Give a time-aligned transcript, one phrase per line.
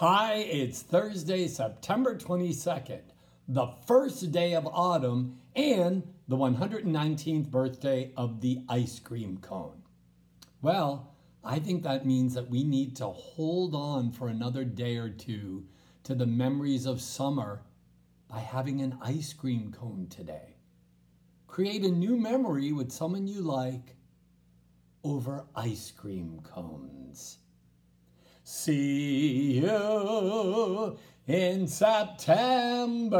[0.00, 3.00] Hi, it's Thursday, September 22nd,
[3.48, 9.82] the first day of autumn and the 119th birthday of the ice cream cone.
[10.62, 15.08] Well, I think that means that we need to hold on for another day or
[15.08, 15.66] two
[16.04, 17.62] to the memories of summer
[18.28, 20.54] by having an ice cream cone today.
[21.48, 23.96] Create a new memory with someone you like
[25.02, 26.97] over ice cream cones.
[28.68, 33.16] See you in September.